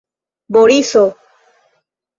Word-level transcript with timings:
Boriso! 0.53 1.03